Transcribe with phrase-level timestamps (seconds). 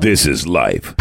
[0.00, 0.94] This is life.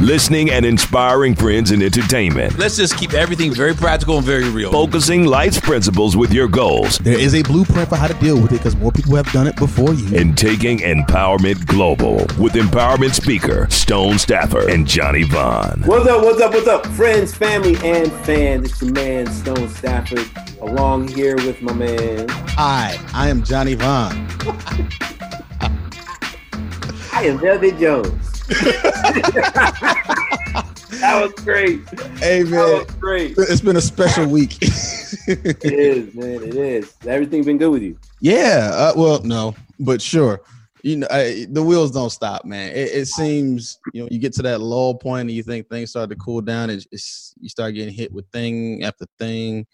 [0.00, 2.58] Listening and inspiring friends in entertainment.
[2.58, 4.72] Let's just keep everything very practical and very real.
[4.72, 6.98] Focusing life's principles with your goals.
[6.98, 9.46] There is a blueprint for how to deal with it because more people have done
[9.46, 10.18] it before you.
[10.18, 15.82] And taking empowerment global with empowerment speaker Stone Stafford and Johnny Vaughn.
[15.86, 18.72] What's up, what's up, what's up, friends, family, and fans?
[18.72, 20.28] It's your man, Stone Stafford,
[20.60, 22.28] along here with my man.
[22.28, 24.28] Hi, I am Johnny Vaughn.
[27.16, 28.42] I am Velvet Jones.
[31.00, 31.80] that was great.
[32.18, 33.34] Hey man, That was great.
[33.38, 34.58] it's been a special week.
[35.28, 36.42] It is, man.
[36.42, 36.92] It is.
[37.06, 37.96] Everything been good with you?
[38.20, 40.40] yeah, uh, well, no, but sure.
[40.82, 42.72] You know, I, the wheels don't stop, man.
[42.72, 45.90] It, it seems you know you get to that low point and you think things
[45.90, 46.68] start to cool down.
[46.68, 49.66] It's, it's you start getting hit with thing after thing.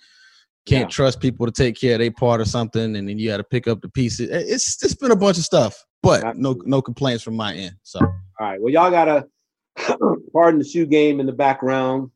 [0.71, 0.89] Can't Yeah.
[0.89, 3.45] trust people to take care of their part or something, and then you got to
[3.45, 4.31] pick up the pieces.
[4.31, 7.75] It's it's been a bunch of stuff, but no no complaints from my end.
[7.83, 8.61] So All right.
[8.63, 9.27] Well, y'all got to
[10.33, 12.11] pardon the shoe game in the background.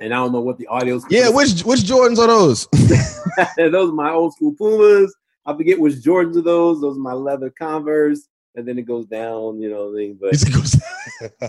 [0.00, 1.04] And I don't know what the audio's.
[1.10, 2.66] yeah, which which Jordans are those?
[3.56, 5.14] those are my old school Pumas.
[5.46, 6.80] I forget which Jordans are those.
[6.80, 8.28] Those are my leather Converse.
[8.56, 9.92] And then it goes down, you know.
[9.94, 10.16] Thing.
[10.20, 10.80] But It goes-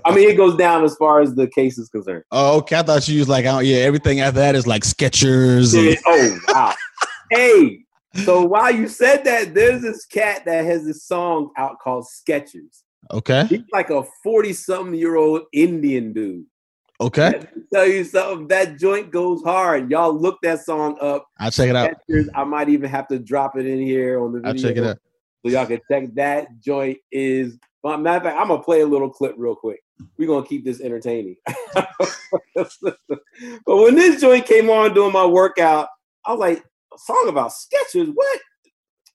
[0.05, 2.23] I mean, it goes down as far as the case is concerned.
[2.31, 2.77] oh, okay.
[2.77, 5.75] I thought you was like, oh, yeah, everything after that is like Skechers.
[5.77, 6.73] and- oh wow.
[7.31, 7.79] hey,
[8.23, 12.81] so while you said that, there's this cat that has this song out called Skechers.
[13.11, 16.45] Okay, He's like a 40 something year old Indian dude.
[16.99, 17.29] okay.
[17.33, 19.91] Let me tell you something, that joint goes hard.
[19.91, 21.27] Y'all look that song up.
[21.39, 21.91] I'll check it out.
[22.09, 24.49] Skechers, I might even have to drop it in here on the video.
[24.51, 24.97] I'll check it out.
[25.45, 28.87] So y'all can check that joint is well, matter of fact, I'm gonna play a
[28.87, 29.79] little clip real quick.
[30.17, 31.35] We're gonna keep this entertaining.
[31.75, 32.65] but
[33.67, 35.89] when this joint came on doing my workout,
[36.25, 36.57] I was like,
[36.91, 38.11] a song about Skechers?
[38.11, 38.39] What?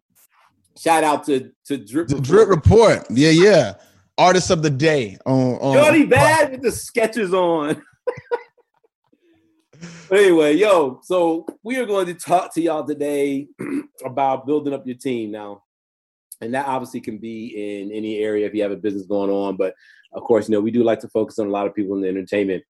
[0.78, 2.08] shout out to to Drip.
[2.08, 3.06] The Drip report.
[3.10, 3.74] Yeah, yeah.
[4.18, 7.82] Artist of the day on, on Shorty bad with the Skechers on.
[10.12, 13.48] Anyway, yo, so we are going to talk to y'all today
[14.06, 15.64] about building up your team now.
[16.42, 19.56] And that obviously can be in any area if you have a business going on.
[19.56, 19.74] But
[20.14, 22.02] of course, you know, we do like to focus on a lot of people in
[22.02, 22.64] the entertainment.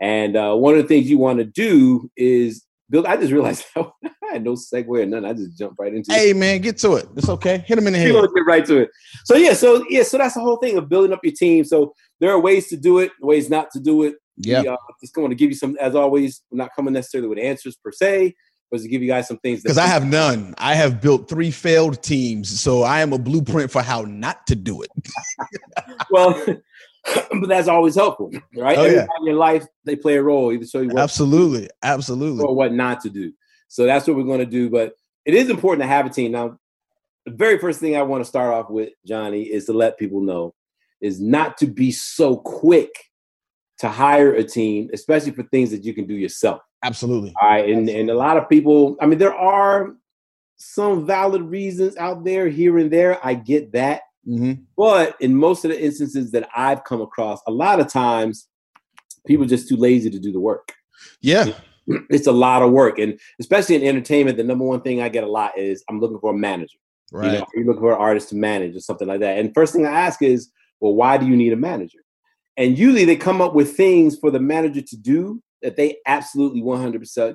[0.00, 3.06] And uh, one of the things you want to do is build.
[3.06, 3.90] I just realized I
[4.32, 5.24] had no segue or nothing.
[5.24, 6.14] I just jumped right into it.
[6.14, 7.08] Hey man, get to it.
[7.16, 7.58] It's okay.
[7.66, 8.12] Hit him in the head.
[8.12, 8.90] get right to it.
[9.24, 11.64] So yeah, so yeah, so that's the whole thing of building up your team.
[11.64, 14.16] So there are ways to do it, ways not to do it.
[14.36, 14.62] Yeah.
[14.62, 17.38] We, uh, just going to give you some, as always, we're not coming necessarily with
[17.38, 18.34] answers per se,
[18.70, 19.62] but to give you guys some things.
[19.62, 20.54] Because I have none.
[20.58, 24.56] I have built three failed teams, so I am a blueprint for how not to
[24.56, 24.90] do it.
[26.10, 26.44] well,
[27.40, 28.78] but that's always helpful, right?
[28.78, 29.06] Oh, yeah.
[29.20, 32.44] In your life, they play a role, either show you what Absolutely, absolutely.
[32.44, 33.32] or what not to do.
[33.68, 34.70] So that's what we're going to do.
[34.70, 34.94] But
[35.24, 36.32] it is important to have a team.
[36.32, 36.58] Now,
[37.24, 40.20] the very first thing I want to start off with, Johnny, is to let people
[40.20, 40.54] know
[41.00, 42.90] is not to be so quick
[43.78, 46.60] to hire a team, especially for things that you can do yourself.
[46.82, 47.34] Absolutely.
[47.40, 47.68] All right.
[47.68, 49.94] And, and a lot of people, I mean, there are
[50.56, 53.18] some valid reasons out there here and there.
[53.26, 54.02] I get that.
[54.24, 58.48] hmm But in most of the instances that I've come across, a lot of times
[59.26, 60.72] people are just too lazy to do the work.
[61.20, 61.46] Yeah.
[62.10, 62.98] It's a lot of work.
[62.98, 66.18] And especially in entertainment, the number one thing I get a lot is I'm looking
[66.18, 66.78] for a manager.
[67.12, 67.38] You Right.
[67.38, 69.38] know, you're looking for an artist to manage or something like that.
[69.38, 70.50] And first thing I ask is,
[70.80, 72.00] well, why do you need a manager?
[72.56, 76.62] And usually they come up with things for the manager to do that they absolutely
[76.62, 77.34] 100%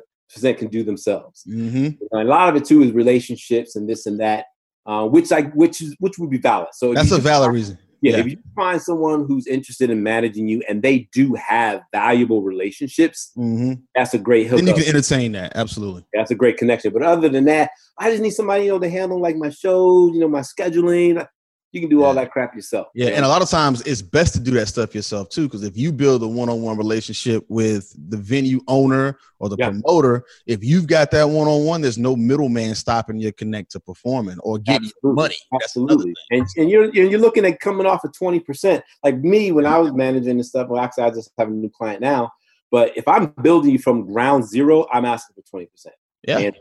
[0.57, 1.43] can do themselves.
[1.45, 4.45] hmm And a lot of it too is relationships and this and that,
[4.85, 6.69] uh, which I which is which would be valid.
[6.73, 7.77] So That's a valid find- reason.
[8.03, 8.19] Yeah, Yeah.
[8.21, 13.31] if you find someone who's interested in managing you and they do have valuable relationships,
[13.35, 14.57] hmm that's a great hook.
[14.57, 15.51] Then you can entertain that.
[15.55, 16.03] Absolutely.
[16.13, 16.93] That's a great connection.
[16.93, 17.69] But other than that,
[17.99, 21.27] I just need somebody, you know, to handle like my shows, you know, my scheduling.
[21.71, 22.87] You can do all that crap yourself.
[22.93, 25.63] Yeah, and a lot of times it's best to do that stuff yourself too, because
[25.63, 29.69] if you build a one-on-one relationship with the venue owner or the Yeah.
[29.69, 34.59] promoter, if you've got that one-on-one, there's no middleman stopping your connect to performing or
[34.59, 35.21] getting Absolutely.
[35.23, 35.35] money.
[35.53, 36.13] Absolutely.
[36.31, 38.81] And, and you're you're you're looking at coming off of 20%.
[39.03, 41.69] Like me, when I was managing and stuff, well, actually, I just have a new
[41.69, 42.31] client now.
[42.69, 45.67] But if I'm building you from ground zero, I'm asking for 20%.
[46.27, 46.37] Yeah.
[46.39, 46.55] And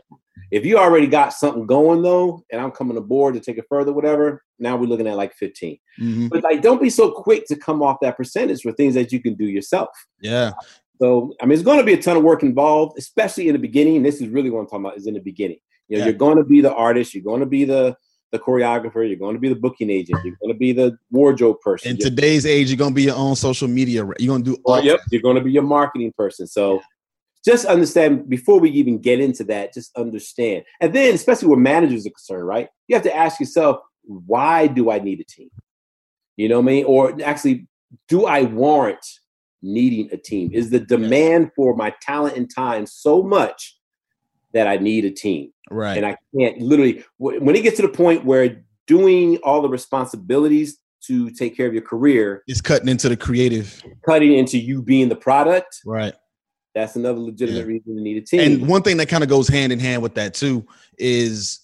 [0.51, 3.93] if you already got something going though, and I'm coming aboard to take it further,
[3.93, 5.77] whatever, now we're looking at like 15.
[5.99, 6.29] Mhm.
[6.29, 9.21] But like, don't be so quick to come off that percentage for things that you
[9.21, 9.89] can do yourself.
[10.21, 10.51] Yeah,
[11.01, 13.59] So, I mean, it's going to be a ton of work involved, especially in the
[13.59, 13.97] beginning.
[13.97, 15.57] And this is really what I'm talking about is in the beginning.
[15.87, 16.09] You know, Yeah.
[16.11, 17.95] you're going to be the artist, you're going to be the
[18.31, 21.59] the choreographer, you're going to be the booking agent, you're going to be the wardrobe
[21.59, 21.91] person.
[21.91, 24.07] in today's age, you're gonna be your own social media.
[24.19, 24.75] You're gonna do all.
[24.77, 26.47] or, yep, you're going to be your marketing person.
[26.47, 26.79] So,
[27.43, 30.63] just understand before we even get into that, just understand.
[30.79, 32.69] And then, especially where managers are concerned, right?
[32.87, 35.49] You have to ask yourself, why do I need a team?
[36.37, 36.85] You know what I mean?
[36.85, 37.67] Or actually,
[38.07, 39.05] do I warrant
[39.61, 40.51] needing a team?
[40.53, 43.77] Is the demand for my talent and time so much
[44.53, 45.51] that I need a team?
[45.71, 45.97] right.
[45.97, 50.77] And I can't literally, when it gets to the point where doing all the responsibilities
[51.07, 53.81] to take care of your career, is cutting into the creative.
[54.05, 56.13] cutting into you being the product, Right.
[56.73, 57.65] That's another legitimate Yeah.
[57.65, 58.39] reason to need a team.
[58.39, 60.65] And one thing that kind of goes hand in hand with that too
[60.97, 61.59] is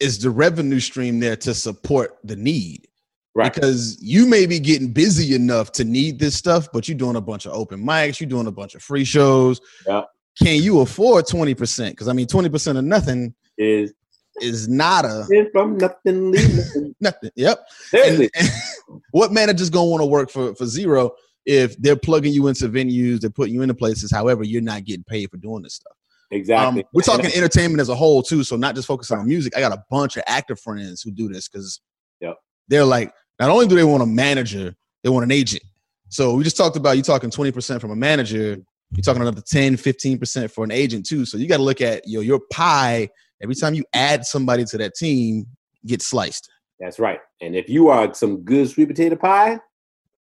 [0.00, 2.88] is the revenue stream there to support the need.
[3.34, 3.54] right.
[3.54, 7.20] Because you may be getting busy enough to need this stuff, but you're doing a
[7.20, 9.60] bunch of open mics, you're doing a bunch of free shows.
[9.86, 10.02] Yeah.
[10.42, 11.90] Can you afford 20%?
[11.90, 13.94] Because I mean 20% of nothing Is
[14.40, 16.94] is not a from nothing, nothing.
[17.00, 17.30] nothing.
[17.36, 17.64] Yep.
[17.90, 18.30] Seriously.
[18.34, 18.48] And-
[18.88, 21.12] and what manager's gonna want to work for for zero
[21.46, 25.04] if they're plugging you into venues, they're putting you into places, however, you're not getting
[25.04, 25.96] paid for doing this stuff.
[26.30, 26.82] exactly.
[26.82, 29.56] Um, we're talking entertainment as a whole too, so not just focusing on music.
[29.56, 31.80] I got a bunch of actor friends who do this because
[32.20, 32.36] Yep.
[32.68, 35.62] they're like, not only do they want a manager, they want an agent.
[36.08, 38.56] So we just talked about you talking 20% from a manager,
[38.94, 41.24] you're talking another 10, 15% for an agent too.
[41.24, 43.08] So you got to look at your your pie
[43.42, 45.46] every time you add somebody to that team,
[45.86, 46.48] get sliced.
[46.78, 47.18] That's right.
[47.40, 49.58] And if you are some good sweet potato pie,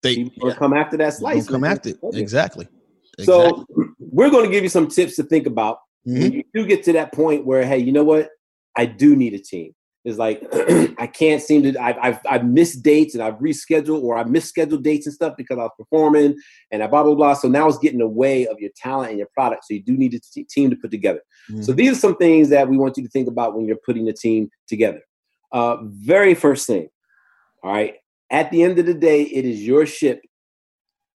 [0.02, 1.48] They will come after that yeah, slice.
[1.48, 1.98] come after it.
[2.04, 2.20] Okay.
[2.20, 2.68] Exactly.
[3.22, 3.86] So Exactly.
[4.00, 6.22] we're going to give you some tips to think about Mhm.
[6.22, 8.30] when you do get to that point where, hey, you know what?
[8.76, 9.74] I do need a team.
[10.06, 10.42] It's like
[10.98, 11.78] I can't seem to.
[11.78, 15.58] I've, I've I've missed dates and I've rescheduled or I misscheduled dates and stuff because
[15.58, 16.36] I was performing
[16.72, 17.34] and I blah blah blah.
[17.34, 19.66] So now it's getting in the way of your talent and your product.
[19.66, 21.22] So you do need a t- team to put together.
[21.62, 21.76] So Mhm.
[21.76, 24.14] these are some things that we want you to think about when you're putting a
[24.14, 25.02] team together.
[25.52, 26.88] Uh, very first thing,
[27.62, 27.96] all right.
[28.32, 30.22] At the end of the day, it is your ship,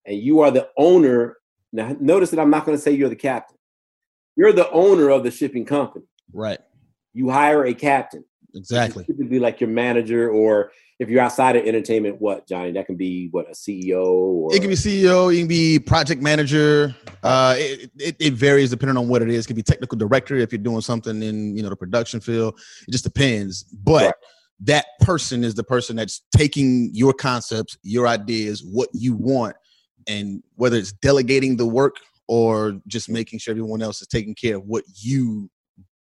[0.06, 1.36] and you are the owner.
[1.72, 3.58] Now, notice that I'm not going to say you're the captain.
[4.36, 6.06] You're the owner of the shipping company.
[6.32, 6.58] right.
[7.14, 8.24] You hire a captain.
[8.54, 9.04] Exactly.
[9.04, 12.72] Typically, like your manager, or if you're outside of entertainment, what Johnny?
[12.72, 16.22] That can be what a CEO or It can be CEO, it can be project
[16.22, 16.94] manager.
[17.22, 19.44] Uh, it, it, it varies depending on what it is.
[19.44, 22.58] It can be technical director if you're doing something in you know the production field.
[22.86, 23.64] It just depends.
[23.64, 24.14] But Right.
[24.60, 29.56] That person is the person that's taking your concepts, your ideas, what you want,
[30.06, 31.96] and whether it's delegating the work
[32.28, 35.50] or just making sure everyone else is taking care of what you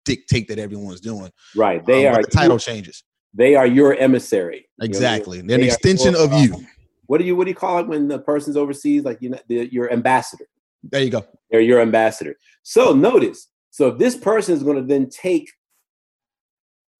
[0.04, 1.30] dictate that everyone's doing.
[1.56, 1.84] right.
[1.86, 3.02] They Um, are the title changes.
[3.32, 4.56] They are your emissary.
[4.56, 5.40] You know, Exactly.
[5.40, 6.66] They're an they are extension your, of you.
[7.06, 9.04] What do you what do you call it when the person's overseas?
[9.04, 10.46] Like you know, the, your ambassador.
[10.82, 11.24] There you go.
[11.50, 12.36] They're your ambassador.
[12.62, 15.50] So notice, so if this person is going to then take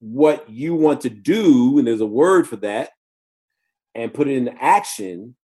[0.01, 2.91] what you want to do, and there's a word for that,
[3.95, 5.37] and put it into action,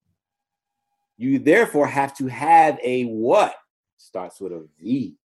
[1.17, 3.55] you therefore have to have a what?
[3.97, 5.17] Starts with a V.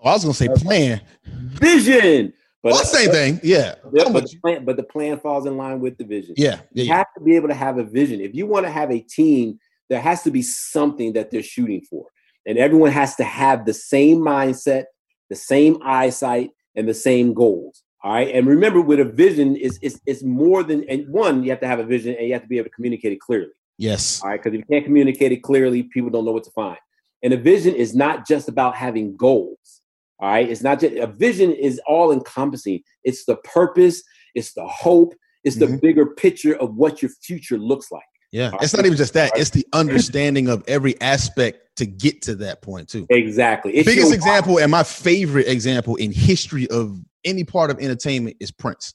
[0.00, 1.00] Oh, I was gonna say plan.
[1.24, 2.32] Vision.
[2.62, 3.40] But Well, same thing.
[3.42, 3.74] Yeah.
[3.92, 6.34] Yeah, but, the plan, but the plan falls in line with the vision.
[6.38, 6.60] Yeah.
[6.72, 6.82] Yeah.
[6.82, 6.96] You yeah.
[6.96, 8.22] have to be able to have a vision.
[8.22, 9.58] If you want to have a team,
[9.90, 12.06] there has to be something that they're shooting for.
[12.46, 14.84] And everyone has to have the same mindset,
[15.28, 17.83] the same eyesight, and the same goals.
[18.04, 18.34] All right.
[18.34, 21.66] And remember, with a vision, is it's, it's more than and one, you have to
[21.66, 23.52] have a vision and you have to be able to communicate it clearly.
[23.78, 24.20] Yes.
[24.22, 24.42] All right.
[24.42, 26.76] Because if you can't communicate it clearly, people don't know what to find.
[27.22, 29.80] And a vision is not just about having goals.
[30.20, 30.48] All right.
[30.48, 32.82] It's not just a vision is all encompassing.
[33.04, 34.02] It's the purpose,
[34.34, 35.80] it's the hope, it's the Mhm.
[35.80, 38.04] bigger picture of what your future looks like.
[38.32, 42.34] Yeah, it's not even just that; it's the understanding of every aspect to get to
[42.36, 43.06] that point too.
[43.08, 43.76] Exactly.
[43.76, 48.50] It's Biggest example and my favorite example in history of any part of entertainment is
[48.50, 48.94] Prince,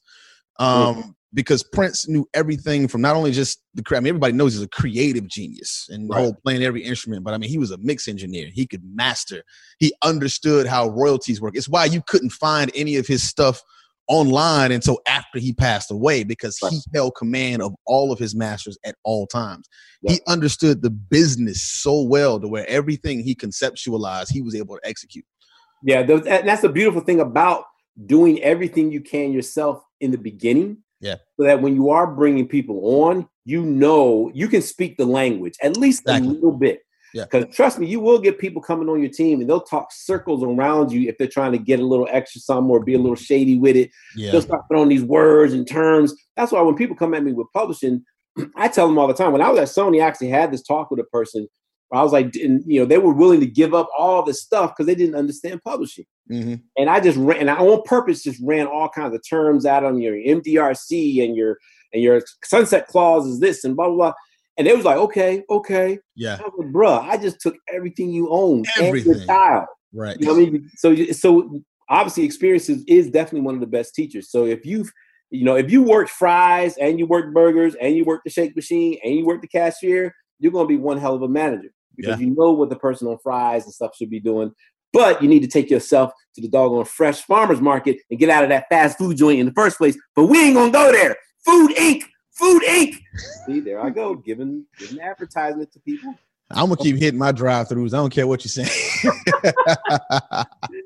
[0.58, 3.82] um, because Prince knew everything from not only just the.
[3.82, 6.22] cra- I mean, everybody knows he's a creative genius and the Right.
[6.22, 8.48] whole playing every instrument, but I mean, he was a mix engineer.
[8.52, 9.42] He could master.
[9.78, 11.56] He understood how royalties work.
[11.56, 13.62] It's why you couldn't find any of his stuff
[14.08, 16.72] online until after he passed away because Right.
[16.72, 19.68] he held command of all of his masters at all times.
[20.02, 24.80] He understood the business so well to where everything he conceptualized, he was able to
[24.88, 25.24] execute.
[25.84, 27.64] Yeah, that's the beautiful thing about
[28.06, 30.78] doing everything you can yourself in the beginning.
[31.00, 31.16] Yeah.
[31.38, 35.54] So that when you are bringing people on, you know you can speak the language
[35.62, 36.28] at least Exactly.
[36.28, 36.82] a little bit.
[37.12, 37.24] Yeah.
[37.24, 40.42] Because trust me, you will get people coming on your team and they'll talk circles
[40.42, 43.16] around you if they're trying to get a little extra something or be a little
[43.16, 43.24] mm-hmm.
[43.24, 43.90] shady with it.
[44.14, 44.32] Yeah.
[44.32, 46.14] They'll start throwing these words and terms.
[46.36, 48.04] That's why when people come at me with publishing,
[48.56, 49.32] I tell them all the time.
[49.32, 51.48] When I was at Sony, I actually had this talk with a person.
[51.88, 54.40] Where I was like, and, you know, they were willing to give up all this
[54.40, 56.04] stuff because they didn't understand publishing.
[56.30, 59.66] Hmm And I just ran, and I on purpose just ran all kinds of terms
[59.66, 59.98] at them.
[59.98, 61.58] Your MDRC and your
[61.92, 64.12] and your sunset clause is this and blah blah blah.
[64.56, 65.98] And they was like, okay, okay.
[66.16, 66.38] Yeah.
[66.38, 69.26] I like, bruh, I just took everything you own and your Everything.
[69.26, 69.66] child.
[69.92, 70.20] Right.
[70.20, 70.70] You know what I mean?
[70.76, 74.30] So, so obviously, experiences is definitely one of the best teachers.
[74.30, 74.92] So if you've,
[75.30, 78.54] you know, if you worked fries and you worked burgers and you worked the shake
[78.54, 81.70] machine and you worked the cashier, you're going to be one hell of a manager
[81.96, 84.52] because you know what the person on fries and stuff should be doing.
[84.92, 88.42] But you need to take yourself to the doggone fresh farmers market and get out
[88.42, 89.96] of that fast food joint in the first place.
[90.14, 91.16] But we ain't gonna go there.
[91.44, 92.02] Food Inc.
[92.32, 92.96] Food Inc.
[93.46, 96.14] See, there I go, giving giving advertisement to people.
[96.52, 97.94] I'm gonna keep hitting my drive-throughs.
[97.94, 99.14] I don't care what you're saying.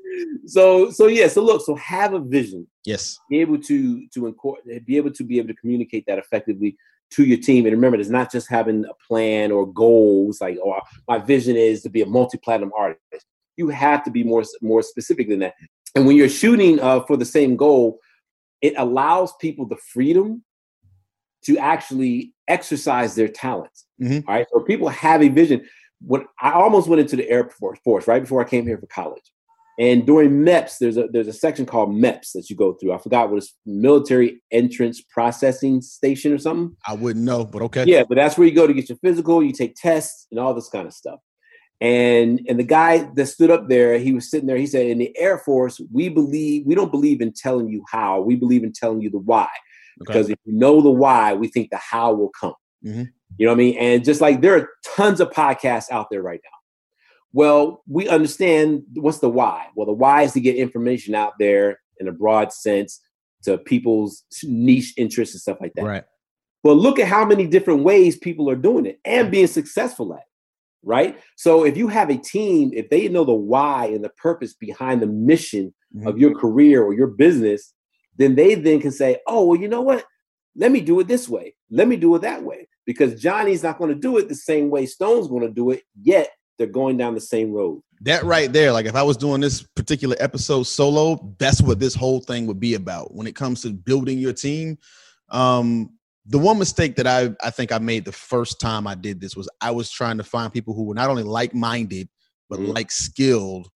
[0.47, 2.67] So so yeah, so look, so have a vision.
[2.85, 3.19] yes.
[3.29, 6.77] be able to to incorporate, be able to be able to communicate that effectively
[7.11, 7.65] to your team.
[7.65, 10.41] And remember, it's not just having a plan or goals.
[10.41, 13.25] Like, oh, my vision is to be a multi-platinum artist.
[13.57, 15.53] You have to be more more specific than that.
[15.95, 17.99] And when you're shooting uh, for the same goal,
[18.61, 20.43] it allows people the freedom
[21.45, 23.85] to actually exercise their talents.
[24.01, 24.23] Mhm.
[24.27, 25.65] All right, so people have a vision.
[26.01, 28.87] When I almost went into the Air Force, Force right before I came here for
[28.87, 29.23] college.
[29.77, 32.93] And during MEPS, there's a there's a section called MEPS that you go through.
[32.93, 36.75] I forgot what it's military entrance processing station or something.
[36.87, 37.83] I wouldn't know, but okay.
[37.85, 40.53] Yeah, but that's where you go to get your physical, you take tests and all
[40.53, 41.19] this kind of stuff.
[41.81, 44.97] And and the guy that stood up there, he was sitting there, he said, in
[44.97, 48.71] the Air Force, we believe we don't believe in telling you how, we believe in
[48.71, 49.49] telling you the why.
[49.99, 52.53] Because if you know the why, we think the how will come.
[52.83, 53.09] Mhm.
[53.37, 53.77] You know what I mean?
[53.77, 56.57] And just like there are tons of podcasts out there right now.
[57.33, 59.67] Well, we understand what's the why.
[59.75, 63.01] Well, the why is to get information out there in a broad sense
[63.43, 65.83] to people's niche interests and stuff like that.
[65.83, 66.03] Right.
[66.63, 70.21] But look at how many different ways people are doing it and being successful at
[70.21, 70.25] it.
[70.87, 71.17] Right.
[71.35, 75.01] So if you have a team, if they know the why and the purpose behind
[75.01, 76.07] the mission Mhm.
[76.07, 77.73] of your career or your business,
[78.17, 80.05] then they then can say, oh, well, you know what?
[80.55, 81.55] Let me do it this way.
[81.71, 82.67] Let me do it that way.
[82.85, 85.81] Because Johnny's not going to do it the same way Stone's going to do it,
[86.01, 87.81] yet they're going down the same road.
[88.01, 91.95] That right there, like if I was doing this particular episode solo, that's what this
[91.95, 93.15] whole thing would be about.
[93.15, 94.77] When it comes to building your team,
[95.29, 95.94] um,
[96.27, 99.35] the one mistake that I I think I made the first time I did this
[99.35, 102.09] was I was trying to find people who were not only like-minded
[102.49, 102.73] but Mhm.
[102.75, 103.67] like skilled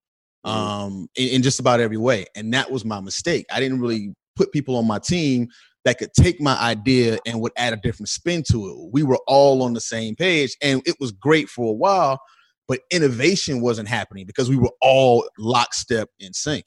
[0.46, 0.50] Mhm.
[0.50, 2.26] um in, in just about every way.
[2.36, 3.46] And that was my mistake.
[3.52, 5.48] I didn't really put people on my team
[5.86, 8.90] that could take my idea and would add a different spin to it.
[8.94, 12.20] We were all on the same page and it was great for a while,
[12.68, 16.66] but innovation wasn't happening because we were all lockstep in sync.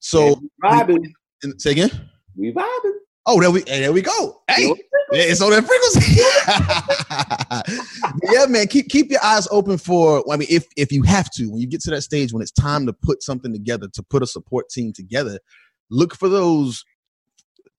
[0.00, 1.90] So And we vibing, and- say again.
[2.36, 2.92] we vibing.
[3.30, 4.40] Oh, there we hey, there we go.
[4.48, 4.72] Hey,
[5.10, 6.22] it's on that frequency.
[8.32, 8.66] yeah, man.
[8.68, 10.24] Keep keep your eyes open for.
[10.32, 12.50] I mean, if if you have to, when you get to that stage when it's
[12.50, 15.38] time to put something together, to put a support team together,
[15.90, 16.82] look for those.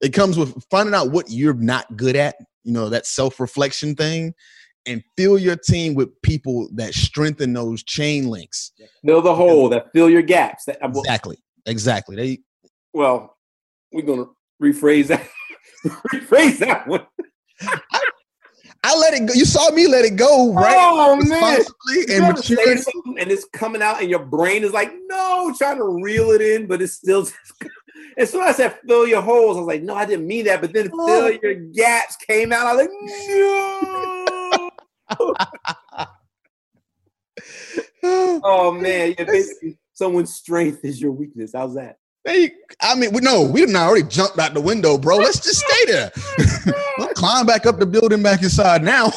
[0.00, 2.36] It comes with finding out what you're not good at.
[2.62, 4.32] You know that self reflection thing,
[4.86, 8.70] and fill your team with people that strengthen those chain links.
[9.04, 10.66] Fill the hole that fill your gaps.
[10.66, 11.38] That, Exactly.
[11.66, 12.14] Exactly.
[12.14, 12.38] They
[12.92, 13.36] well,
[13.92, 14.26] we're gonna
[14.62, 15.28] rephrase that.
[15.86, 17.06] Rephrase that one.
[18.82, 19.34] I let it go.
[19.34, 20.74] You saw me let it go, right?
[20.78, 21.60] Oh man,
[22.08, 22.82] and ever say maturity.
[23.18, 26.66] and it's coming out, and your brain is like, no, trying to reel it in,
[26.66, 27.28] but it's still.
[28.16, 30.46] As soon as I said fill your holes, I was like, no, I didn't mean
[30.46, 30.60] that.
[30.60, 31.06] But then Oh.
[31.06, 32.66] fill your gaps came out.
[32.66, 32.90] I was like,
[36.02, 36.06] no.
[38.42, 41.52] oh man, yeah, basically, someone's strength is your weakness.
[41.54, 41.99] How's that?
[42.24, 45.16] They, I mean, we no, we didn't already jumped out the window, bro.
[45.16, 46.10] Let's just stay there.
[46.98, 49.10] Let's climb back up the building back inside now.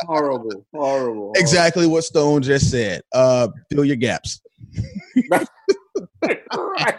[0.00, 1.32] horrible, horrible.
[1.36, 3.02] exactly what Stone just said.
[3.12, 4.40] Uh, fill your gaps.
[5.30, 5.46] right.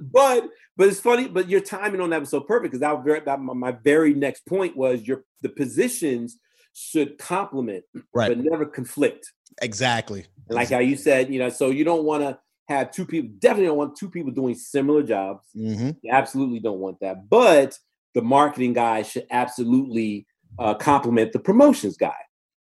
[0.00, 1.28] but but it's funny.
[1.28, 3.70] But your timing on that was so perfect because that, was very, that my, my
[3.70, 6.38] very next point was your the positions
[6.72, 8.28] should complement Right.
[8.28, 9.32] but never conflict.
[9.62, 10.26] Exactly.
[10.48, 12.38] And like how you said, you know, so you don't want to
[12.68, 13.30] have two people.
[13.38, 15.44] Definitely don't want two people doing similar jobs.
[15.54, 17.28] hmm You absolutely don't want that.
[17.28, 17.78] But
[18.14, 20.26] the marketing guy should absolutely
[20.58, 22.16] uh, complement the promotions guy.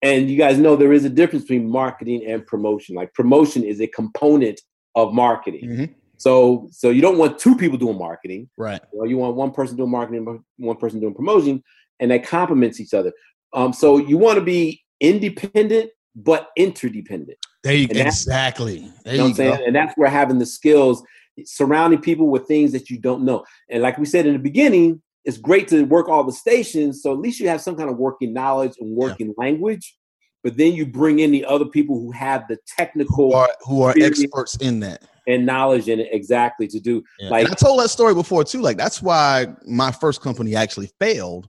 [0.03, 2.95] And you guys know there is a difference between marketing and promotion.
[2.95, 4.61] Like promotion is a component
[4.95, 5.69] of marketing.
[5.69, 5.95] Mhm.
[6.19, 8.49] So so you don't want two people doing marketing.
[8.57, 8.81] Right.
[8.93, 11.63] You, know, you want one person doing marketing, one person doing promotion,
[12.01, 13.13] and that complements each other.
[13.53, 17.39] Um, so you want to be independent but interdependent.
[17.67, 18.93] There you And exactly.
[19.05, 19.63] There You know what I'm saying?
[19.67, 21.03] And that's where having the skills,
[21.45, 23.45] surrounding people with things that you don't know.
[23.69, 27.03] And like we said in the beginning, it's great to work all the stations.
[27.03, 29.97] So at least you have some kind of working knowledge and working language.
[30.45, 33.83] But then you bring in the other people who have the Who technical are who
[33.83, 35.03] are experts in that?
[35.27, 37.03] and knowledge in it exactly to do.
[37.19, 37.31] Yeah.
[37.31, 38.61] Like- and I told that story before too.
[38.61, 41.49] Like that's why my first company actually failed,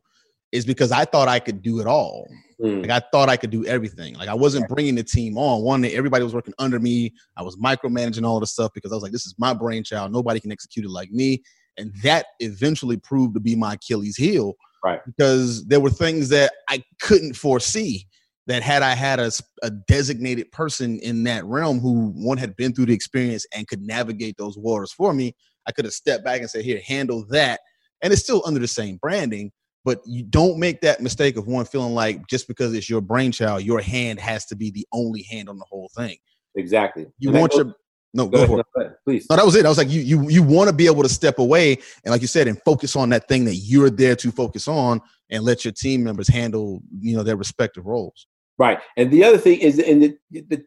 [0.52, 2.28] is because I thought I could do it all.
[2.62, 4.16] Mm, Like I thought I could do everything.
[4.16, 5.62] Like I wasn't bringing the team on.
[5.64, 7.14] One, that everybody was working under me.
[7.36, 10.12] I was micromanaging all of the stuff because I was like, this is my brainchild.
[10.12, 11.44] Nobody can execute it like me.
[11.78, 14.54] And that eventually proved to be my Achilles heel.
[14.84, 15.00] Right.
[15.06, 18.08] Because there were things that I couldn't foresee
[18.48, 19.30] that had I had a,
[19.62, 23.82] a designated person in that realm who one had been through the experience and could
[23.82, 25.36] navigate those waters for me,
[25.68, 27.60] I could have stepped back and said, here, handle that.
[28.02, 29.52] And it's still under the same branding,
[29.88, 33.64] but you don't make that mistake of one feeling like just because it's your brainchild,
[33.64, 36.18] your hand has to be the only hand on the whole thing.
[36.56, 37.06] exactly.
[37.20, 37.76] You And want goes- your
[38.14, 38.66] no, go go ahead, for it.
[38.76, 39.26] no, ahead, please.
[39.30, 39.66] No, that was it.
[39.66, 42.20] I was like, you you you want to be able to step away and, like
[42.20, 45.64] you said, and focus on that thing that you're there to focus on, and let
[45.64, 48.28] your team members handle you know their respective roles.
[48.58, 48.80] Right.
[48.98, 50.66] And the other thing is, and the, the,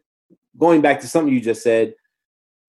[0.57, 1.93] going back to something you just said,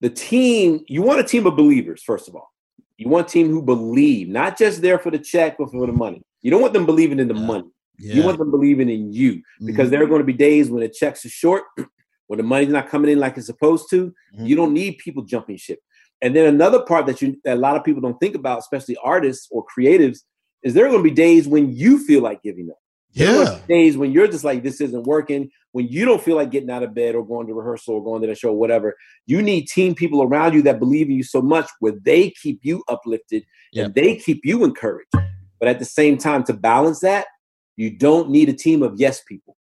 [0.02, 2.50] the team, you want a team of believers, first of all.
[2.98, 5.92] You want a team who believe, not just there for the check or for the
[5.92, 6.22] money.
[6.42, 7.46] You don't want them believing in the Yeah.
[7.46, 7.68] money.
[7.98, 9.90] Yeah, You want them believing in you because Mhm.
[9.92, 11.64] there are going to be days when the checks are short,
[12.26, 14.12] when the money's not coming in like it's supposed to.
[14.36, 14.48] Mhm.
[14.48, 15.78] You don't need people jumping ship.
[16.20, 18.96] And then another part that you that a lot of people don't think about, especially
[19.02, 20.20] artists or creatives,
[20.62, 22.76] is there are going to be days when you feel like giving up.
[23.14, 26.70] Yeah, days when you're just like this isn't working when you don't feel like getting
[26.70, 29.42] out of bed or going to rehearsal or going to the show or whatever you
[29.42, 32.82] need team people around you that believe in you so much where they keep you
[32.88, 33.44] uplifted
[33.76, 35.12] and they keep you encouraged
[35.62, 37.28] but at the same time to balance that
[37.76, 39.56] you don't need a team of yes people.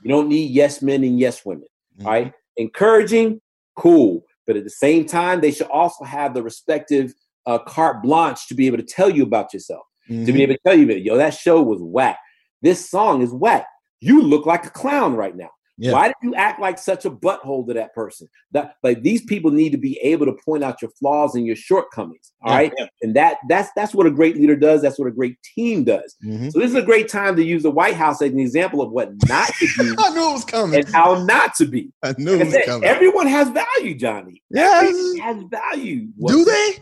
[0.00, 1.66] You don't need yes men and yes women
[1.98, 2.06] Mhm.
[2.06, 2.32] all right?
[2.56, 3.40] Encouraging
[3.74, 4.24] cool.
[4.46, 7.12] But at the same time they should also have the respective
[7.46, 10.32] uh, carte blanche to be able to tell you about yourself to Mhm.
[10.34, 12.18] be able to tell you that yo that show was whack.
[12.62, 13.66] This song is whack.
[14.00, 15.50] You look like a clown right now
[15.82, 15.92] Yeah.
[15.92, 19.50] why did you act like such a butthole to that person that like these people
[19.50, 22.56] need to be able to point out your flaws and your shortcomings all Yeah.
[22.58, 25.84] right and that that's that's what a great leader does that's what a great team
[25.84, 26.52] does Mhm.
[26.52, 28.90] so this is a great time to use the white house as an example of
[28.92, 30.80] what not to do I knew it was coming.
[30.80, 32.84] and how not to be I knew like it was said, coming.
[32.88, 34.86] everyone has value johnny yes.
[34.88, 36.78] Everyone has value What Do they?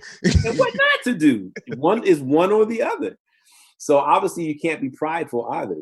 [0.49, 1.53] and what not to do.
[1.77, 3.17] One is one or the other.
[3.79, 5.77] So obviously you can't be prideful either.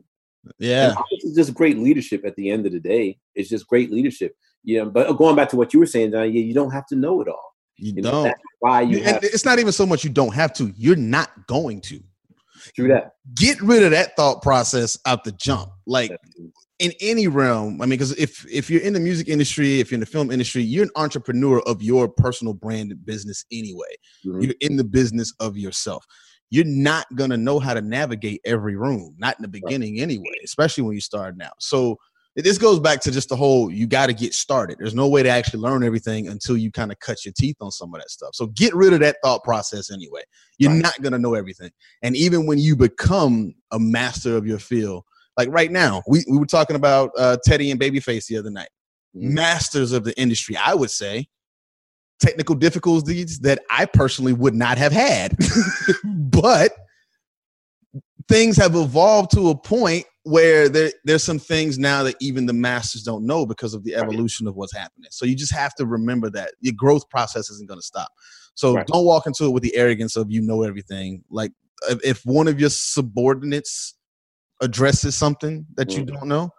[0.58, 0.94] Yeah.
[1.10, 3.18] It's just great leadership at the end of the day.
[3.34, 4.34] It's just great leadership.
[4.64, 6.96] Yeah, but going back to what you were saying, Johnny, yeah, you don't have to
[6.96, 7.54] know it all.
[7.76, 8.24] You, You know, don't.
[8.24, 10.72] that's why you and have it's not even so much you don't have to.
[10.76, 12.00] You're not going to.
[12.74, 13.12] through that.
[13.34, 15.70] Get rid of that thought process out the jump.
[15.86, 16.10] Like
[16.78, 17.80] in any realm.
[17.80, 20.30] I mean, because if if you're in the music industry, if you're in the film
[20.30, 23.94] industry, you're an entrepreneur of your personal brand business anyway.
[24.26, 24.42] Mhm.
[24.42, 26.04] You're in the business of yourself.
[26.50, 30.84] You're not gonna know how to navigate every room, not in the beginning anyway, especially
[30.84, 31.50] when you start now.
[31.58, 31.98] So
[32.36, 34.76] this goes back to just the whole you got to get started.
[34.78, 37.70] There's no way to actually learn everything until you kind of cut your teeth on
[37.70, 38.34] some of that stuff.
[38.34, 40.20] So get rid of that thought process anyway.
[40.58, 40.82] You're Right.
[40.82, 41.70] not gonna know everything.
[42.02, 45.04] And even when you become a master of your field,
[45.38, 48.68] like right now, we, we were talking about uh, Teddy and Babyface the other night.
[49.16, 49.30] Mhm.
[49.32, 51.28] Masters of the industry, I would say.
[52.20, 55.36] Technical difficulties that I personally would not have had.
[56.04, 56.72] but
[58.28, 62.52] things have evolved to a point where there, there's some things now that even the
[62.52, 65.08] masters don't know because of the evolution of what's happening.
[65.12, 68.10] So you just have to remember that your growth process isn't going to stop.
[68.54, 68.86] So Right.
[68.86, 71.22] don't walk into it with the arrogance of you know everything.
[71.30, 71.52] Like
[72.02, 73.94] if, one of your subordinates
[74.60, 76.06] addresses something that you Mhm.
[76.06, 76.50] don't know,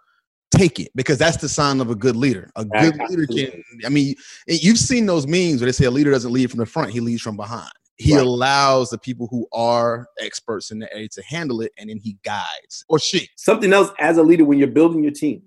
[0.50, 2.50] take it because that's the sign of a good leader.
[2.56, 3.62] A good leader can.
[3.84, 4.14] I mean,
[4.46, 7.00] you've seen those memes where they say a leader doesn't lead from the front; he
[7.00, 7.70] leads from behind.
[7.96, 8.24] He Right.
[8.24, 12.16] allows the people who are experts in the area to handle it, and then he
[12.24, 13.28] guides or she.
[13.36, 15.42] something else as a leader when you're building your team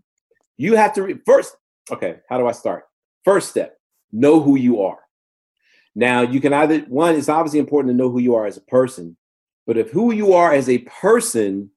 [0.58, 1.56] you have to re- first
[1.92, 2.84] okay how do i start
[3.24, 3.78] first step
[4.12, 5.00] know who you are
[5.96, 8.62] now you can either one it's obviously important to know who you are as a
[8.62, 9.16] person
[9.66, 11.72] but if who you are as a person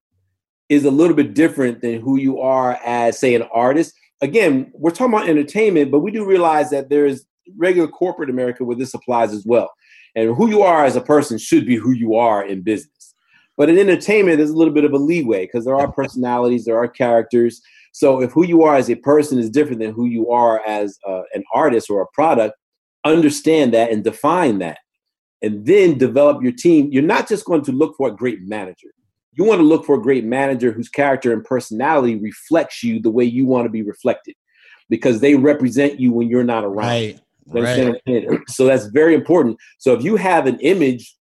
[0.69, 3.95] is a little bit different than who you are as say an artist.
[4.21, 8.77] Again we're talking about entertainment but we do realize that there's regular corporate america where
[8.77, 9.71] this applies as well.
[10.15, 13.15] And who you are as a person should be who you are in business.
[13.57, 16.79] But in entertainment there's a little bit of a leeway because there are personalities there
[16.79, 17.61] are characters.
[17.93, 20.99] So if who you are as a person is different than who you are as
[21.07, 22.57] uh, an artist or a product
[23.05, 24.79] understand that and define that.
[25.43, 26.89] And then develop your team.
[26.91, 28.89] You're not just going to look for a great manager
[29.37, 33.11] you want to look for a great manager whose character and personality reflects you the
[33.11, 34.35] way you want to be reflected
[34.89, 37.21] because they represent you when you're not around Right.
[37.47, 38.45] you understand what I'm saying?
[38.49, 39.57] So that's very important.
[39.79, 41.17] So if you have an image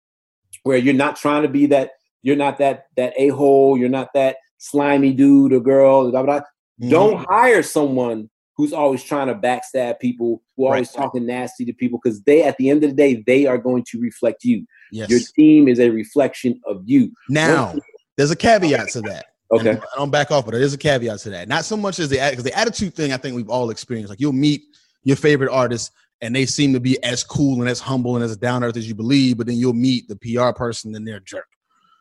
[0.64, 1.90] where you're not trying to be that,
[2.22, 6.40] you're not that that a hole, you're not that slimy dude or girl, blah, blah,
[6.40, 6.46] blah,
[6.82, 6.90] Mhm.
[6.90, 10.76] don't hire someone who's always trying to backstab people, who are Right.
[10.78, 13.56] always talking nasty to people, because they, at the end of the day, they are
[13.56, 14.66] going to reflect you.
[14.92, 15.08] Yes.
[15.08, 17.10] Your team is a reflection of you.
[17.30, 17.72] now,
[18.20, 19.26] there's a caveat to that.
[19.50, 19.70] Okay.
[19.70, 21.48] And I don't back off, but there is a caveat to that.
[21.48, 23.14] Not so much as the because the attitude thing.
[23.14, 24.10] I think we've all experienced.
[24.10, 24.60] Like you'll meet
[25.04, 28.36] your favorite artist, and they seem to be as cool and as humble and as
[28.36, 29.38] down earth as you believe.
[29.38, 31.48] But then you'll meet the PR person, and they're a jerk.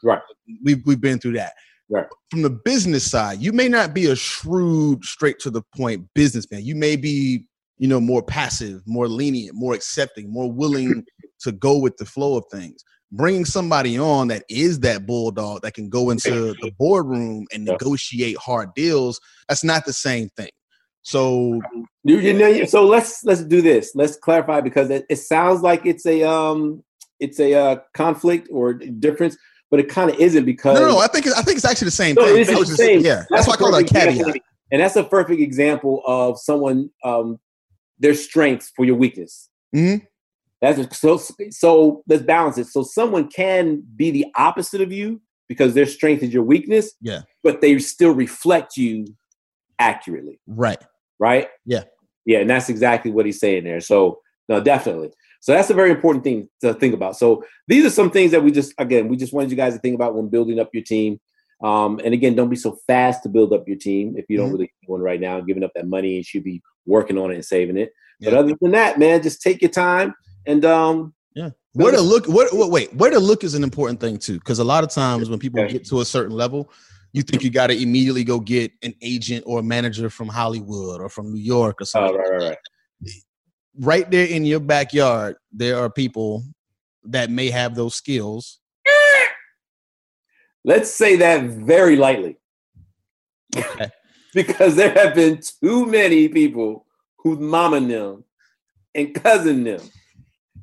[0.03, 0.21] Right.
[0.61, 1.53] We've we've been through that.
[1.89, 2.05] Right.
[2.29, 6.65] From the business side, you may not be a shrewd, straight to the point businessman.
[6.65, 7.45] You may be,
[7.77, 11.05] you know, more passive, more lenient, more accepting, more willing
[11.39, 15.73] to go with the flow of things bringing somebody on that is that bulldog that
[15.73, 20.49] can go into the boardroom and negotiate hard deals that's not the same thing
[21.01, 21.59] so
[22.03, 23.91] You, you know, so let's let's do this.
[23.95, 26.83] Let's clarify because it, it sounds like it's a um
[27.19, 29.35] it's a uh, conflict or difference,
[29.71, 31.85] but it kind of isn't because no, no, no i think i think it's actually
[31.85, 33.01] the same No, thing it is I the just- same.
[33.01, 34.35] yeah that's why i call it a caveat.
[34.71, 37.39] And that's a perfect example of someone um
[37.97, 39.49] their strengths for your weakness.
[39.75, 40.05] Mhm.
[40.61, 41.19] That's so
[41.51, 42.67] so let's balance it.
[42.67, 46.93] So someone can be the opposite of you because their strength is your weakness.
[47.01, 47.21] Yeah.
[47.43, 49.05] But they still reflect you
[49.79, 50.81] accurately, right
[51.19, 51.49] right?
[51.65, 51.83] Yeah.
[52.25, 53.81] Yeah, and that's exactly what he's saying there.
[53.81, 55.11] So no, definitely.
[55.41, 57.15] So that's a very important thing to think about.
[57.15, 59.79] So these are some things that we just again we just wanted you guys to
[59.79, 61.19] think about when building up your team.
[61.63, 64.49] Um, and again, don't be so fast to build up your team if you don't
[64.49, 64.53] Mhm.
[64.53, 67.35] really need one right now, giving up that money and should be working on it
[67.35, 67.91] and saving it.
[68.21, 70.13] But other than that, man, just take your time
[70.45, 73.99] and um yeah, where to look what, what wait where to look is an important
[73.99, 76.71] thing too because a lot of times when people get to a certain level
[77.13, 81.01] you think you got to immediately go get an agent or a manager from hollywood
[81.01, 82.57] or from new york or oh, something right, right, right.
[83.79, 86.43] right there in your backyard, there are people
[87.03, 88.59] that may have those skills.
[90.65, 92.37] Let's say that very lightly.
[93.55, 93.89] Okay.
[94.33, 96.85] because there have been too many people
[97.17, 98.23] whose mama and them
[98.93, 99.81] and cousin them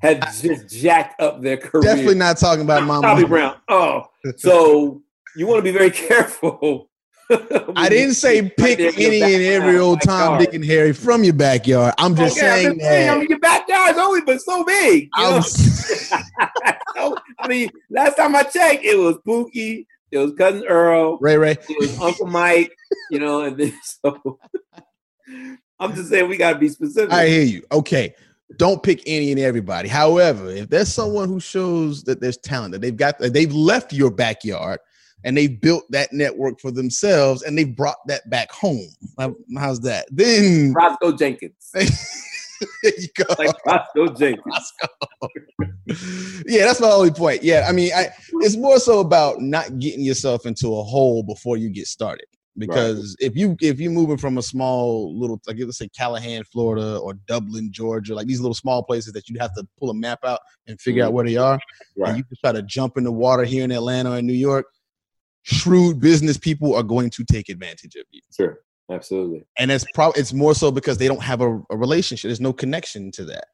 [0.01, 1.83] had just jacked up their career.
[1.83, 3.25] Definitely not talking about my Bobby.
[3.25, 3.57] Brown.
[3.69, 4.05] Oh,
[4.37, 5.03] so
[5.37, 6.91] you want to be very careful.
[7.77, 10.39] I didn't say pick Right any and every old Tom.
[10.39, 11.93] Dick, and Harry from your backyard.
[11.99, 13.19] I'm just Okay, saying saying, I that.
[13.21, 15.05] mean, your backyard's only been so big.
[15.17, 15.43] You I'm- know?
[16.97, 21.37] So, I mean, last time I checked, it was Pookie, it was cousin Earl, Ray
[21.37, 21.51] Ray.
[21.53, 22.75] it was Uncle Mike,
[23.11, 24.39] you know, and then so
[25.79, 27.13] I'm just saying we gotta be specific.
[27.13, 27.63] I hear you.
[27.71, 28.15] Okay.
[28.59, 29.89] Don't pick any and everybody.
[29.89, 33.93] However, if there's someone who shows that there's talent, that they've got, that they've left
[33.93, 34.79] your backyard
[35.25, 38.89] and they've built that network for themselves and they've brought that back home.
[39.59, 40.07] How's that?
[40.11, 41.55] Then Roscoe Jenkins.
[41.75, 43.25] there you go.
[43.37, 44.73] Like Roscoe Jenkins.
[46.47, 47.43] yeah, that's my only point.
[47.43, 51.57] Yeah, I mean, I it's more so about not getting yourself into a hole before
[51.57, 52.27] you get started.
[52.59, 56.97] Because if you if you're moving from a small little like let's say Callahan, Florida,
[56.99, 60.21] or Dublin, Georgia, like these little small places that you'd have to pull a map
[60.25, 61.16] out and figure out mm-hmm.
[61.16, 61.59] where they are,
[61.97, 64.33] and you just try to jump in the water here in Atlanta or in New
[64.33, 64.66] York,
[65.42, 68.23] shrewd business people are going to take advantage of you.
[68.35, 68.59] Sure.
[68.90, 69.45] Absolutely.
[69.59, 72.29] And it's probably it's more so because they don't have a, a relationship.
[72.29, 73.47] There's no connection to that.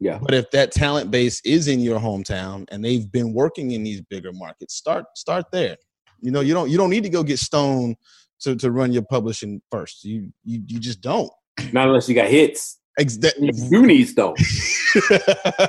[0.00, 0.18] Yeah.
[0.20, 4.00] But if that talent base is in your hometown and they've been working in these
[4.00, 5.76] bigger markets, start start there.
[6.20, 7.96] You know, you don't you don't need to go get Stone
[8.40, 10.04] to, to run your publishing first.
[10.04, 11.30] You you you just don't.
[11.72, 12.78] Not unless you got hits.
[12.98, 13.34] Ex- that-
[13.70, 14.34] You need stone.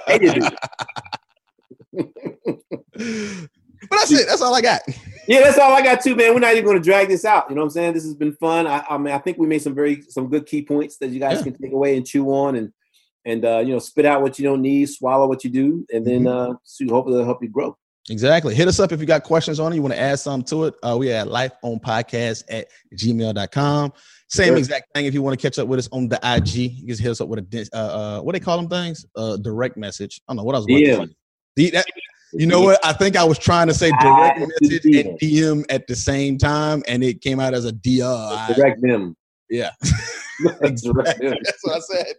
[0.08, 0.50] Hey, you do.
[2.94, 4.28] but that's it.
[4.28, 4.82] That's all I got.
[5.28, 6.34] yeah, that's all I got too, man.
[6.34, 7.50] We're not even going to drag this out.
[7.50, 7.94] You know what I'm saying?
[7.94, 8.68] This has been fun.
[8.68, 11.20] I, I mean, I think we made some very some good key points that you
[11.20, 11.44] guys Yeah.
[11.44, 12.72] can take away and chew on, and
[13.26, 16.06] and uh, you know, spit out what you don't need, swallow what you do, and
[16.06, 16.52] then Mm-hmm.
[16.54, 17.78] uh, so hopefully it'll help you grow.
[18.10, 18.56] Exactly.
[18.56, 19.76] Hit us up if you got questions on it.
[19.76, 20.74] You want to add something to it.
[20.82, 23.94] Uh, we are at life on podcast at gmail.com.
[24.28, 24.58] Same Sure.
[24.58, 25.06] exact thing.
[25.06, 27.22] If you want to catch up with us on the IG, you just hit us
[27.22, 29.06] up with a uh, uh what they call them things?
[29.16, 30.20] Uh direct message.
[30.28, 31.16] I don't know what I was about to say.
[31.58, 31.86] The- that-
[32.34, 32.80] you know what?
[32.86, 36.38] I think I was trying to say direct Ah, message and DM at the same
[36.38, 38.54] time, and it came out as a DR.
[38.56, 39.18] Direct them.
[39.50, 39.72] Yeah.
[40.62, 42.14] That's what I said.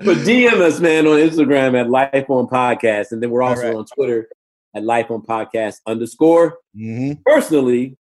[0.00, 3.76] But DM us, man, on Instagram at Life on Podcast, and then we're also Alright.
[3.76, 4.28] on Twitter
[4.74, 6.58] at Life on Podcast underscore.
[6.74, 7.96] hmm Personally,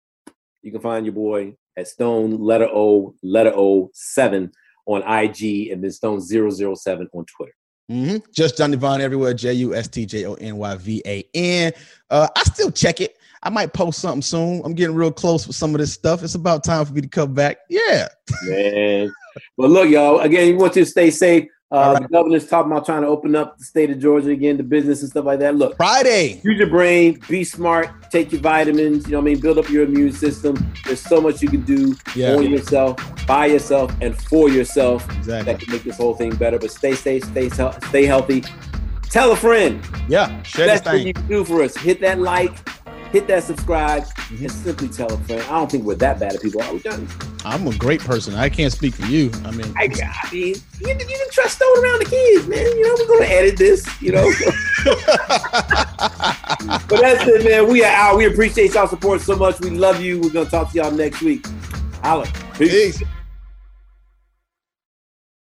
[0.62, 4.52] you can find your boy at Stone letter O letter O seven
[4.87, 7.52] on IG, and then Stone 007 on Twitter.
[7.88, 9.35] hmm Just Johnny Vaughn everywhere.
[9.35, 11.72] J U S T J O N Y V A N.
[12.11, 13.16] Uh, I still check it.
[13.44, 14.62] I might post something soon.
[14.64, 16.22] I'm getting real close with some of this stuff.
[16.22, 17.58] It's about time for me to come back.
[17.68, 18.06] Yeah.
[18.44, 19.12] Man,
[19.58, 20.20] but look, y'all.
[20.20, 21.48] Again, you want you to stay safe.
[21.72, 22.02] Uh, right.
[22.02, 25.00] The governor's talking about trying to open up the state of Georgia again to business
[25.00, 25.56] and stuff like that.
[25.56, 26.38] Look, Friday.
[26.44, 29.40] use your brain, be smart, take your vitamins, you know what I mean?
[29.40, 30.54] Build up your immune system.
[30.85, 32.37] There's so much you can do Yeah.
[32.37, 35.50] on yourself, by yourself, and for yourself Exactly.
[35.52, 36.58] that can make this whole thing better.
[36.58, 38.44] But stay safe, stay, stay healthy.
[39.08, 39.80] Tell a friend.
[40.11, 40.42] Yeah.
[40.42, 41.06] Share thing thing.
[41.06, 41.74] you can do for us.
[41.76, 42.52] Hit that like,
[43.12, 44.44] hit that subscribe, Mm-hmm.
[44.44, 45.42] and simply tell a friend.
[45.42, 46.62] I don't think we're that bad at people.
[46.62, 47.07] Are we done?
[47.44, 48.35] I'm a great person.
[48.35, 49.31] I can't speak for you.
[49.44, 52.64] I mean, I, I mean, you, you can trust Stone around the kids, man.
[52.64, 54.25] You know, we're gonna edit this, you know.
[56.88, 57.70] but that's it, man.
[57.70, 58.16] We are out.
[58.16, 59.61] We appreciate y'all support so much.
[59.61, 60.20] We love you.
[60.20, 61.44] We're gonna talk to y'all next week.
[62.03, 62.27] Holla.
[62.55, 62.98] Peace.
[62.98, 63.09] peace.